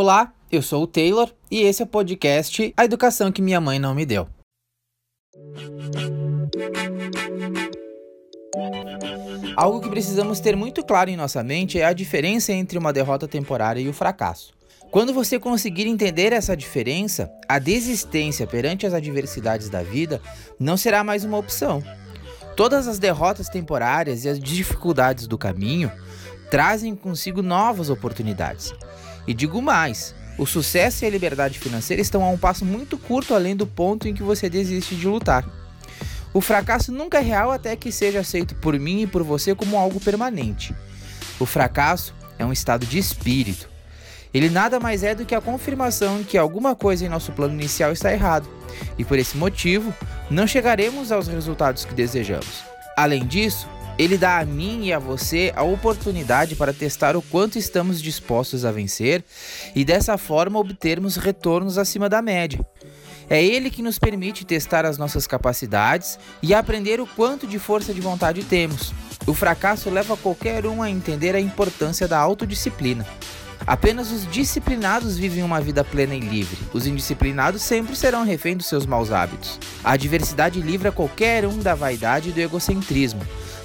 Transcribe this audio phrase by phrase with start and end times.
[0.00, 3.80] Olá, eu sou o Taylor e esse é o podcast A Educação que Minha Mãe
[3.80, 4.28] Não Me Deu.
[9.56, 13.26] Algo que precisamos ter muito claro em nossa mente é a diferença entre uma derrota
[13.26, 14.54] temporária e o fracasso.
[14.92, 20.22] Quando você conseguir entender essa diferença, a desistência perante as adversidades da vida
[20.60, 21.82] não será mais uma opção.
[22.54, 25.90] Todas as derrotas temporárias e as dificuldades do caminho
[26.52, 28.72] trazem consigo novas oportunidades.
[29.28, 33.34] E digo mais: o sucesso e a liberdade financeira estão a um passo muito curto
[33.34, 35.46] além do ponto em que você desiste de lutar.
[36.32, 39.76] O fracasso nunca é real até que seja aceito por mim e por você como
[39.76, 40.74] algo permanente.
[41.38, 43.68] O fracasso é um estado de espírito.
[44.32, 47.92] Ele nada mais é do que a confirmação que alguma coisa em nosso plano inicial
[47.92, 48.48] está errado,
[48.98, 49.92] e por esse motivo
[50.30, 52.62] não chegaremos aos resultados que desejamos.
[52.96, 53.66] Além disso,
[53.98, 58.64] ele dá a mim e a você a oportunidade para testar o quanto estamos dispostos
[58.64, 59.24] a vencer
[59.74, 62.64] e dessa forma obtermos retornos acima da média.
[63.28, 67.92] É ele que nos permite testar as nossas capacidades e aprender o quanto de força
[67.92, 68.94] de vontade temos.
[69.26, 73.04] O fracasso leva qualquer um a entender a importância da autodisciplina.
[73.66, 76.56] Apenas os disciplinados vivem uma vida plena e livre.
[76.72, 79.58] Os indisciplinados sempre serão refém dos seus maus hábitos.
[79.84, 83.20] A adversidade livra qualquer um da vaidade e do egocentrismo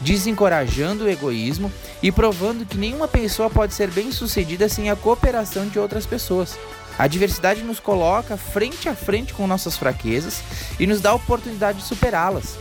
[0.00, 5.78] desencorajando o egoísmo e provando que nenhuma pessoa pode ser bem-sucedida sem a cooperação de
[5.78, 6.58] outras pessoas.
[6.98, 10.42] A diversidade nos coloca frente a frente com nossas fraquezas
[10.80, 12.58] e nos dá a oportunidade de superá-las.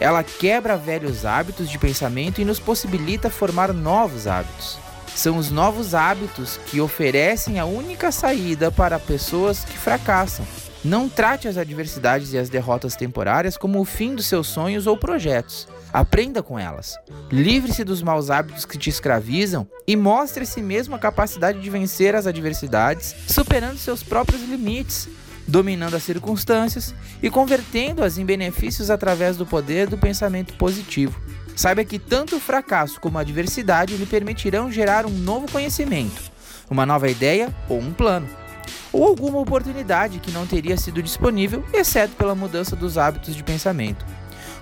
[0.00, 4.78] Ela quebra velhos hábitos de pensamento e nos possibilita formar novos hábitos.
[5.14, 10.44] São os novos hábitos que oferecem a única saída para pessoas que fracassam.
[10.84, 14.98] Não trate as adversidades e as derrotas temporárias como o fim dos seus sonhos ou
[14.98, 15.66] projetos.
[15.90, 16.94] Aprenda com elas.
[17.32, 21.70] Livre-se dos maus hábitos que te escravizam e mostre a si mesmo a capacidade de
[21.70, 25.08] vencer as adversidades, superando seus próprios limites,
[25.48, 31.18] dominando as circunstâncias e convertendo-as em benefícios através do poder do pensamento positivo.
[31.56, 36.30] Saiba que tanto o fracasso como a adversidade lhe permitirão gerar um novo conhecimento,
[36.68, 38.28] uma nova ideia ou um plano,
[38.94, 44.06] ou alguma oportunidade que não teria sido disponível, exceto pela mudança dos hábitos de pensamento.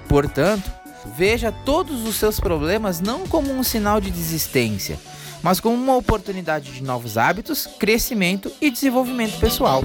[0.09, 0.69] Portanto,
[1.17, 4.99] Veja todos os seus problemas não como um sinal de desistência,
[5.43, 9.83] mas como uma oportunidade de novos hábitos, crescimento e desenvolvimento pessoal.